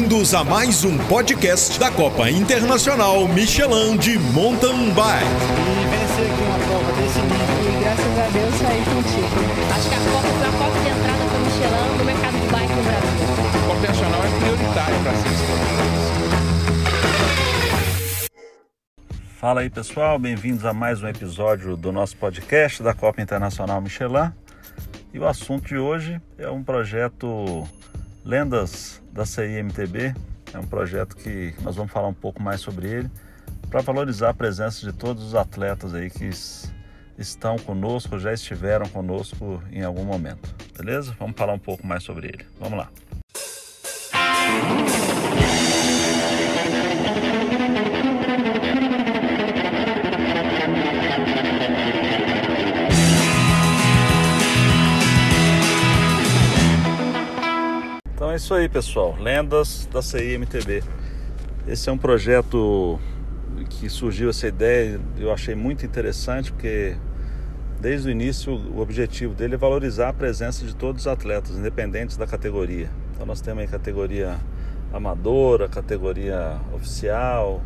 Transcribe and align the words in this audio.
Bem-vindos 0.00 0.32
a 0.32 0.42
mais 0.42 0.82
um 0.82 0.96
podcast 0.96 1.78
da 1.78 1.90
Copa 1.90 2.30
Internacional 2.30 3.28
Michelin 3.28 3.98
de 3.98 4.18
Mountain 4.18 4.94
Bike. 4.94 5.26
E 5.26 5.84
vencer 5.90 6.24
aqui 6.24 6.42
uma 6.42 6.58
prova 6.58 6.90
desse 6.92 7.20
nível 7.20 7.60
e 7.68 7.76
graças 7.84 8.18
a 8.18 8.28
Deus 8.32 8.54
sair 8.54 8.82
contigo. 8.82 9.28
Acho 9.74 9.88
que 9.90 9.94
a 9.94 9.98
Copa 9.98 10.28
foi 10.38 10.48
a 10.48 10.52
porta 10.52 10.80
de 10.80 10.88
entrada 10.88 11.22
para 11.28 11.36
o 11.36 11.40
Michelin 11.44 11.98
no 11.98 12.04
mercado 12.06 12.32
de 12.32 12.46
bike 12.48 12.72
no 12.72 12.82
Brasil. 12.82 13.28
A 13.44 13.60
Copa 13.68 13.86
Nacional 13.88 14.24
é 14.24 14.30
prioritária 14.40 14.98
para 15.02 15.12
ser 15.12 15.28
Fala 19.38 19.60
aí 19.60 19.68
pessoal, 19.68 20.18
bem-vindos 20.18 20.64
a 20.64 20.72
mais 20.72 21.02
um 21.02 21.08
episódio 21.08 21.76
do 21.76 21.92
nosso 21.92 22.16
podcast 22.16 22.82
da 22.82 22.94
Copa 22.94 23.20
Internacional 23.20 23.82
Michelin. 23.82 24.32
E 25.12 25.18
o 25.18 25.26
assunto 25.26 25.68
de 25.68 25.76
hoje 25.76 26.18
é 26.38 26.50
um 26.50 26.64
projeto 26.64 27.68
Lendas 28.24 28.99
da 29.12 29.24
CIMTB. 29.24 30.14
É 30.52 30.58
um 30.58 30.66
projeto 30.66 31.16
que 31.16 31.54
nós 31.62 31.76
vamos 31.76 31.92
falar 31.92 32.08
um 32.08 32.14
pouco 32.14 32.42
mais 32.42 32.60
sobre 32.60 32.88
ele 32.88 33.10
para 33.70 33.80
valorizar 33.82 34.30
a 34.30 34.34
presença 34.34 34.84
de 34.84 34.92
todos 34.92 35.22
os 35.22 35.34
atletas 35.34 35.94
aí 35.94 36.10
que 36.10 36.28
estão 37.16 37.56
conosco, 37.58 38.18
já 38.18 38.32
estiveram 38.32 38.88
conosco 38.88 39.62
em 39.70 39.82
algum 39.82 40.04
momento. 40.04 40.52
Beleza? 40.76 41.14
Vamos 41.18 41.36
falar 41.36 41.52
um 41.52 41.58
pouco 41.58 41.86
mais 41.86 42.02
sobre 42.02 42.28
ele. 42.28 42.46
Vamos 42.58 42.78
lá. 42.78 42.90
Então 58.30 58.34
é 58.34 58.36
isso 58.36 58.54
aí, 58.54 58.68
pessoal. 58.68 59.16
Lendas 59.18 59.88
da 59.92 60.00
CIMTB. 60.00 60.84
Esse 61.66 61.88
é 61.88 61.92
um 61.92 61.98
projeto 61.98 62.96
que 63.68 63.88
surgiu 63.88 64.30
essa 64.30 64.46
ideia, 64.46 65.00
eu 65.18 65.32
achei 65.32 65.56
muito 65.56 65.84
interessante, 65.84 66.52
porque 66.52 66.96
desde 67.80 68.06
o 68.06 68.10
início 68.12 68.52
o 68.52 68.78
objetivo 68.80 69.34
dele 69.34 69.56
é 69.56 69.58
valorizar 69.58 70.10
a 70.10 70.12
presença 70.12 70.64
de 70.64 70.76
todos 70.76 71.02
os 71.02 71.06
atletas, 71.08 71.56
independentes 71.56 72.16
da 72.16 72.24
categoria. 72.24 72.88
Então 73.12 73.26
nós 73.26 73.40
temos 73.40 73.64
aí 73.64 73.68
categoria 73.68 74.38
amadora, 74.92 75.68
categoria 75.68 76.60
oficial, 76.72 77.60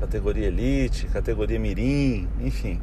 categoria 0.00 0.48
elite, 0.48 1.06
categoria 1.06 1.60
mirim, 1.60 2.26
enfim. 2.40 2.82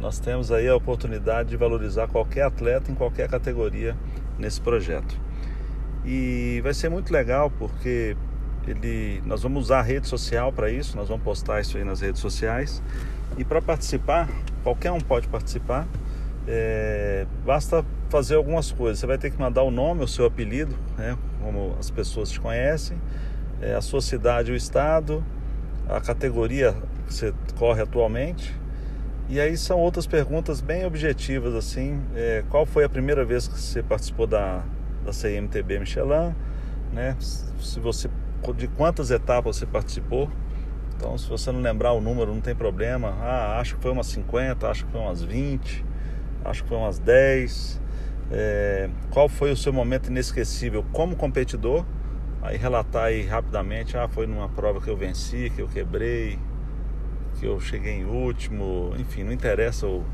Nós 0.00 0.20
temos 0.20 0.52
aí 0.52 0.68
a 0.68 0.76
oportunidade 0.76 1.48
de 1.48 1.56
valorizar 1.56 2.06
qualquer 2.06 2.42
atleta 2.42 2.88
em 2.88 2.94
qualquer 2.94 3.28
categoria 3.28 3.96
nesse 4.38 4.60
projeto. 4.60 5.31
E 6.04 6.60
vai 6.62 6.74
ser 6.74 6.88
muito 6.88 7.12
legal 7.12 7.50
porque 7.50 8.16
ele, 8.66 9.22
nós 9.24 9.42
vamos 9.42 9.64
usar 9.64 9.80
a 9.80 9.82
rede 9.82 10.06
social 10.06 10.52
para 10.52 10.70
isso, 10.70 10.96
nós 10.96 11.08
vamos 11.08 11.22
postar 11.22 11.60
isso 11.60 11.76
aí 11.76 11.84
nas 11.84 12.00
redes 12.00 12.20
sociais. 12.20 12.82
E 13.36 13.44
para 13.44 13.62
participar, 13.62 14.28
qualquer 14.62 14.92
um 14.92 15.00
pode 15.00 15.28
participar, 15.28 15.86
é, 16.46 17.26
basta 17.44 17.84
fazer 18.08 18.34
algumas 18.34 18.70
coisas. 18.70 18.98
Você 18.98 19.06
vai 19.06 19.18
ter 19.18 19.30
que 19.30 19.38
mandar 19.38 19.62
o 19.62 19.70
nome, 19.70 20.04
o 20.04 20.08
seu 20.08 20.26
apelido, 20.26 20.76
né, 20.96 21.16
como 21.40 21.76
as 21.78 21.90
pessoas 21.90 22.30
te 22.30 22.40
conhecem, 22.40 22.98
é, 23.60 23.74
a 23.74 23.80
sua 23.80 24.00
cidade, 24.00 24.52
o 24.52 24.56
estado, 24.56 25.24
a 25.88 26.00
categoria 26.00 26.74
que 27.06 27.14
você 27.14 27.32
corre 27.56 27.82
atualmente. 27.82 28.54
E 29.28 29.40
aí 29.40 29.56
são 29.56 29.78
outras 29.78 30.06
perguntas 30.06 30.60
bem 30.60 30.84
objetivas, 30.84 31.54
assim, 31.54 32.00
é, 32.14 32.44
qual 32.50 32.66
foi 32.66 32.84
a 32.84 32.88
primeira 32.88 33.24
vez 33.24 33.48
que 33.48 33.58
você 33.58 33.82
participou 33.82 34.26
da, 34.26 34.62
da 35.04 35.12
CMTB 35.12 35.80
Michelin, 35.80 36.34
né? 36.92 37.16
Se 37.20 37.78
você 37.78 38.08
de 38.56 38.66
quantas 38.66 39.12
etapas 39.12 39.56
você 39.56 39.66
participou. 39.66 40.28
Então, 40.96 41.16
se 41.16 41.28
você 41.28 41.52
não 41.52 41.60
lembrar 41.60 41.92
o 41.92 42.00
número, 42.00 42.34
não 42.34 42.40
tem 42.40 42.54
problema. 42.54 43.16
Ah, 43.20 43.60
acho 43.60 43.76
que 43.76 43.82
foi 43.82 43.92
umas 43.92 44.06
50, 44.08 44.68
acho 44.68 44.84
que 44.86 44.90
foi 44.90 45.00
umas 45.00 45.22
20, 45.22 45.84
acho 46.44 46.62
que 46.64 46.68
foi 46.68 46.78
umas 46.78 46.98
10. 46.98 47.80
É, 48.30 48.90
qual 49.10 49.28
foi 49.28 49.52
o 49.52 49.56
seu 49.56 49.72
momento 49.72 50.08
inesquecível 50.08 50.84
como 50.92 51.14
competidor? 51.14 51.84
Aí 52.40 52.56
relatar 52.56 53.04
aí 53.04 53.24
rapidamente, 53.24 53.96
ah, 53.96 54.08
foi 54.08 54.26
numa 54.26 54.48
prova 54.48 54.80
que 54.80 54.88
eu 54.88 54.96
venci, 54.96 55.50
que 55.54 55.62
eu 55.62 55.68
quebrei, 55.68 56.38
que 57.38 57.46
eu 57.46 57.60
cheguei 57.60 57.92
em 57.92 58.04
último, 58.04 58.94
enfim, 58.98 59.22
não 59.22 59.32
interessa 59.32 59.86
o, 59.86 60.04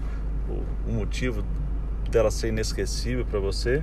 o, 0.48 0.62
o 0.86 0.92
motivo 0.92 1.42
dela 2.10 2.30
ser 2.30 2.48
inesquecível 2.48 3.24
para 3.24 3.40
você. 3.40 3.82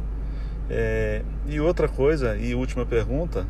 É, 0.69 1.21
e 1.47 1.59
outra 1.59 1.87
coisa, 1.87 2.35
e 2.37 2.55
última 2.55 2.85
pergunta, 2.85 3.45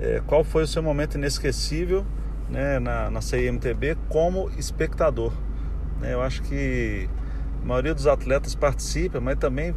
é, 0.00 0.20
qual 0.26 0.42
foi 0.42 0.64
o 0.64 0.66
seu 0.66 0.82
momento 0.82 1.16
inesquecível 1.16 2.04
né, 2.50 2.78
na, 2.78 3.10
na 3.10 3.20
CIMTB 3.20 3.96
como 4.08 4.50
espectador? 4.58 5.32
Né, 6.00 6.12
eu 6.12 6.20
acho 6.20 6.42
que 6.42 7.08
a 7.62 7.66
maioria 7.66 7.94
dos 7.94 8.06
atletas 8.06 8.54
participa, 8.54 9.20
mas 9.20 9.38
também 9.38 9.74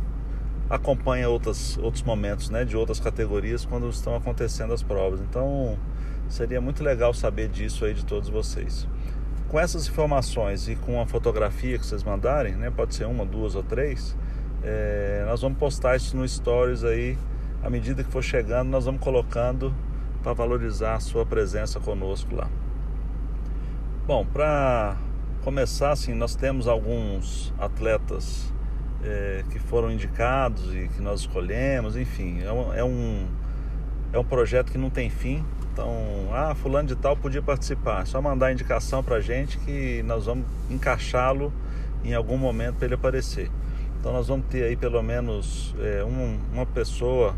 acompanha 0.70 1.28
outras, 1.30 1.78
outros 1.78 2.04
momentos 2.04 2.50
né, 2.50 2.64
de 2.64 2.78
outras 2.78 3.00
categorias 3.00 3.66
quando 3.66 3.90
estão 3.90 4.16
acontecendo 4.16 4.74
as 4.74 4.84
provas. 4.84 5.20
Então 5.22 5.78
seria 6.28 6.62
muito 6.62 6.84
legal 6.84 7.14
saber 7.14 7.50
disso 7.50 7.86
aí 7.86 7.94
de 7.94 8.06
todos 8.06 8.30
vocês. 8.30 8.88
Com 9.48 9.60
essas 9.60 9.88
informações 9.88 10.70
e 10.70 10.76
com 10.76 11.02
a 11.02 11.08
fotografia 11.08 11.80
que 11.80 11.86
vocês 11.86 12.04
mandarem, 12.04 12.56
né, 12.56 12.70
pode 12.70 12.94
ser 12.94 13.06
uma, 13.06 13.26
duas 13.26 13.56
ou 13.56 13.64
três, 13.64 14.16
é, 14.64 15.24
nós 15.26 15.42
vamos 15.42 15.58
postar 15.58 15.96
isso 15.96 16.16
no 16.16 16.28
Stories 16.28 16.84
aí. 16.84 17.18
À 17.64 17.70
medida 17.70 18.04
que 18.04 18.12
for 18.12 18.24
chegando, 18.24 18.70
nós 18.70 18.86
vamos 18.86 19.02
colocando 19.02 19.74
para 20.24 20.34
valorizar 20.34 20.96
a 20.96 21.00
sua 21.00 21.26
presença 21.26 21.80
conosco 21.80 22.36
lá. 22.36 22.50
Bom, 24.06 24.26
para 24.26 24.98
começar, 25.44 25.92
assim, 25.92 26.14
nós 26.14 26.36
temos 26.36 26.68
alguns 26.68 27.54
atletas 27.58 28.52
é, 29.04 29.44
que 29.52 29.60
foram 29.60 29.92
indicados 29.92 30.74
e 30.74 30.88
que 30.90 31.02
nós 31.02 31.22
escolhemos, 31.22 31.96
enfim, 31.96 32.42
é 32.42 32.52
um, 32.52 32.74
é 32.74 32.84
um, 32.84 33.28
é 34.12 34.20
um 34.20 34.24
projeto 34.24 34.72
que 34.72 34.78
não 34.78 34.90
tem 34.90 35.10
fim. 35.10 35.44
Então, 35.72 35.94
ah, 36.34 36.54
fulano 36.56 36.88
de 36.88 36.96
tal 36.96 37.16
podia 37.16 37.42
participar. 37.42 38.02
É 38.02 38.06
só 38.06 38.22
mandar 38.22 38.52
indicação 38.52 39.04
para 39.04 39.20
gente 39.22 39.58
que 39.60 40.04
nós 40.04 40.26
vamos 40.26 40.46
encaixá-lo 40.70 41.54
em 42.04 42.14
algum 42.14 42.38
momento 42.38 42.76
para 42.76 42.86
ele 42.86 42.96
aparecer. 42.96 43.50
Então 44.00 44.14
nós 44.14 44.28
vamos 44.28 44.46
ter 44.48 44.64
aí 44.64 44.76
pelo 44.76 45.02
menos 45.04 45.76
é, 45.80 46.04
um, 46.04 46.40
uma 46.54 46.66
pessoa 46.66 47.36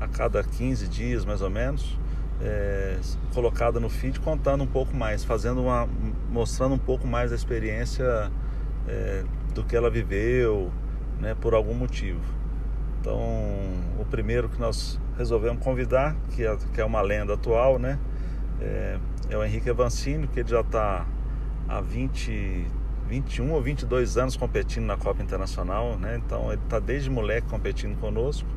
a 0.00 0.06
cada 0.06 0.42
15 0.42 0.88
dias 0.88 1.24
mais 1.24 1.42
ou 1.42 1.50
menos 1.50 1.98
é, 2.40 2.98
colocada 3.32 3.80
no 3.80 3.88
feed 3.88 4.20
contando 4.20 4.64
um 4.64 4.66
pouco 4.66 4.96
mais, 4.96 5.24
fazendo 5.24 5.62
uma, 5.62 5.88
mostrando 6.30 6.74
um 6.74 6.78
pouco 6.78 7.06
mais 7.06 7.32
a 7.32 7.34
experiência 7.34 8.30
é, 8.86 9.24
do 9.54 9.64
que 9.64 9.76
ela 9.76 9.90
viveu, 9.90 10.72
né, 11.20 11.34
por 11.34 11.54
algum 11.54 11.74
motivo. 11.74 12.20
Então 13.00 13.18
o 13.98 14.04
primeiro 14.08 14.48
que 14.48 14.60
nós 14.60 15.00
resolvemos 15.16 15.62
convidar, 15.62 16.16
que 16.30 16.44
é, 16.44 16.56
que 16.72 16.80
é 16.80 16.84
uma 16.84 17.00
lenda 17.00 17.34
atual, 17.34 17.78
né, 17.78 17.98
é, 18.60 18.98
é 19.30 19.36
o 19.36 19.44
Henrique 19.44 19.70
Avancini, 19.70 20.26
que 20.26 20.40
ele 20.40 20.48
já 20.48 20.60
está 20.60 21.06
há 21.68 21.80
20 21.80 22.66
21 23.08 23.52
ou 23.52 23.62
22 23.62 24.16
anos 24.16 24.36
competindo 24.36 24.84
na 24.84 24.96
Copa 24.96 25.22
Internacional, 25.22 25.98
né? 25.98 26.20
Então 26.24 26.52
ele 26.52 26.60
está 26.62 26.78
desde 26.78 27.10
moleque 27.10 27.48
competindo 27.48 27.98
conosco 27.98 28.48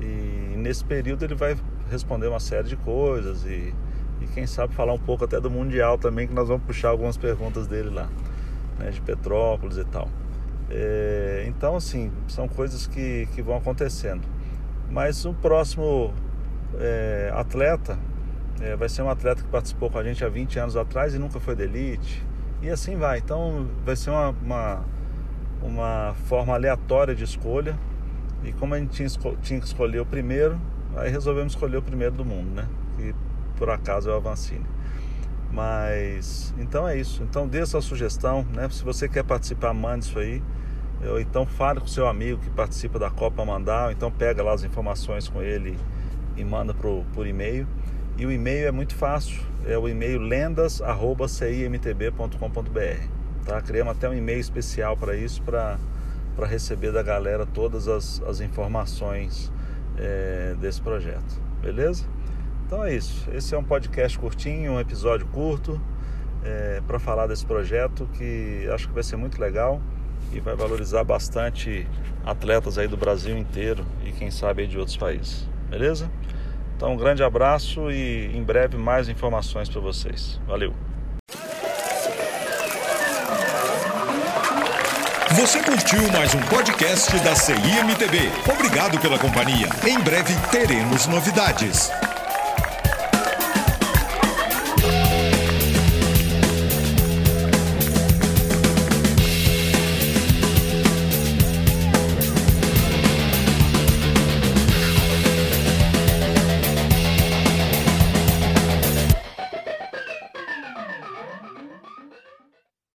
e 0.00 0.54
nesse 0.56 0.84
período 0.84 1.24
ele 1.24 1.34
vai 1.34 1.56
responder 1.90 2.28
uma 2.28 2.40
série 2.40 2.68
de 2.68 2.76
coisas 2.76 3.44
e, 3.44 3.74
e 4.20 4.26
quem 4.32 4.46
sabe 4.46 4.74
falar 4.74 4.92
um 4.92 4.98
pouco 4.98 5.24
até 5.24 5.40
do 5.40 5.50
Mundial 5.50 5.98
também, 5.98 6.26
que 6.26 6.34
nós 6.34 6.48
vamos 6.48 6.64
puxar 6.64 6.90
algumas 6.90 7.16
perguntas 7.16 7.66
dele 7.66 7.90
lá, 7.90 8.08
né? 8.78 8.90
De 8.90 9.00
Petrópolis 9.00 9.76
e 9.76 9.84
tal. 9.84 10.08
É, 10.70 11.44
então, 11.46 11.76
assim, 11.76 12.10
são 12.26 12.48
coisas 12.48 12.86
que, 12.86 13.28
que 13.34 13.42
vão 13.42 13.56
acontecendo. 13.56 14.22
Mas 14.90 15.24
o 15.24 15.34
próximo 15.34 16.14
é, 16.78 17.30
atleta 17.34 17.98
é, 18.60 18.76
vai 18.76 18.88
ser 18.88 19.02
um 19.02 19.10
atleta 19.10 19.42
que 19.42 19.48
participou 19.48 19.90
com 19.90 19.98
a 19.98 20.04
gente 20.04 20.24
há 20.24 20.28
20 20.28 20.58
anos 20.58 20.76
atrás 20.76 21.14
e 21.14 21.18
nunca 21.18 21.40
foi 21.40 21.54
de 21.54 21.64
elite 21.64 22.24
e 22.64 22.70
assim 22.70 22.96
vai. 22.96 23.18
Então 23.18 23.68
vai 23.84 23.94
ser 23.94 24.10
uma, 24.10 24.30
uma, 24.30 24.84
uma 25.62 26.14
forma 26.26 26.54
aleatória 26.54 27.14
de 27.14 27.22
escolha. 27.22 27.78
E 28.42 28.52
como 28.52 28.74
a 28.74 28.78
gente 28.78 28.90
tinha, 28.90 29.36
tinha 29.42 29.60
que 29.60 29.66
escolher 29.66 30.00
o 30.00 30.06
primeiro, 30.06 30.60
aí 30.96 31.10
resolvemos 31.10 31.52
escolher 31.52 31.76
o 31.76 31.82
primeiro 31.82 32.14
do 32.14 32.24
mundo, 32.24 32.50
né? 32.50 32.66
Que 32.96 33.14
por 33.56 33.70
acaso 33.70 34.08
é 34.08 34.12
o 34.12 34.16
Avancini. 34.16 34.66
Mas 35.52 36.54
então 36.58 36.88
é 36.88 36.96
isso. 36.96 37.22
Então 37.22 37.46
dê 37.46 37.64
sua 37.66 37.82
sugestão, 37.82 38.46
né? 38.54 38.68
Se 38.70 38.82
você 38.82 39.08
quer 39.08 39.24
participar, 39.24 39.72
mande 39.72 40.06
isso 40.06 40.18
aí. 40.18 40.42
Ou 41.06 41.20
então 41.20 41.44
fale 41.44 41.80
com 41.80 41.86
seu 41.86 42.08
amigo 42.08 42.40
que 42.40 42.50
participa 42.50 42.98
da 42.98 43.10
Copa 43.10 43.44
mandar, 43.44 43.86
ou 43.86 43.92
então 43.92 44.10
pega 44.10 44.42
lá 44.42 44.52
as 44.52 44.64
informações 44.64 45.28
com 45.28 45.42
ele 45.42 45.78
e 46.36 46.44
manda 46.44 46.72
pro, 46.72 47.04
por 47.12 47.26
e-mail. 47.26 47.66
E 48.16 48.24
o 48.24 48.30
e-mail 48.30 48.68
é 48.68 48.70
muito 48.70 48.94
fácil, 48.94 49.42
é 49.66 49.76
o 49.76 49.88
e-mail 49.88 50.20
lendas@cimtb.com.br. 50.20 53.08
Tá? 53.44 53.60
Criamos 53.60 53.96
até 53.96 54.08
um 54.08 54.14
e-mail 54.14 54.38
especial 54.38 54.96
para 54.96 55.16
isso, 55.16 55.42
para 55.42 55.76
receber 56.46 56.92
da 56.92 57.02
galera 57.02 57.44
todas 57.44 57.88
as, 57.88 58.22
as 58.22 58.40
informações 58.40 59.52
é, 59.98 60.54
desse 60.60 60.80
projeto. 60.80 61.42
Beleza? 61.60 62.04
Então 62.66 62.84
é 62.84 62.94
isso. 62.94 63.28
Esse 63.32 63.54
é 63.54 63.58
um 63.58 63.64
podcast 63.64 64.18
curtinho, 64.18 64.72
um 64.72 64.80
episódio 64.80 65.26
curto 65.26 65.80
é, 66.44 66.80
para 66.86 66.98
falar 66.98 67.26
desse 67.26 67.44
projeto 67.44 68.08
que 68.14 68.68
acho 68.72 68.88
que 68.88 68.94
vai 68.94 69.02
ser 69.02 69.16
muito 69.16 69.40
legal 69.40 69.80
e 70.32 70.40
vai 70.40 70.54
valorizar 70.54 71.04
bastante 71.04 71.86
atletas 72.24 72.78
aí 72.78 72.88
do 72.88 72.96
Brasil 72.96 73.36
inteiro 73.36 73.84
e 74.04 74.12
quem 74.12 74.30
sabe 74.30 74.66
de 74.66 74.78
outros 74.78 74.96
países. 74.96 75.48
Beleza? 75.68 76.10
Então 76.76 76.92
um 76.92 76.96
grande 76.96 77.22
abraço 77.22 77.90
e 77.90 78.30
em 78.34 78.42
breve 78.42 78.76
mais 78.76 79.08
informações 79.08 79.68
para 79.68 79.80
vocês. 79.80 80.40
Valeu. 80.46 80.74
Você 85.32 85.60
curtiu 85.62 86.00
mais 86.12 86.32
um 86.34 86.40
podcast 86.42 87.18
da 87.20 87.34
CIMTB. 87.34 88.30
Obrigado 88.52 89.00
pela 89.00 89.18
companhia. 89.18 89.68
Em 89.84 89.98
breve 89.98 90.32
teremos 90.50 91.06
novidades. 91.06 91.90